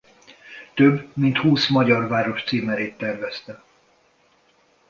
Több 0.73 1.09
mint 1.13 1.37
húsz 1.37 1.67
magyar 1.69 2.07
város 2.07 2.43
címerét 2.43 2.97
tervezte. 2.97 3.63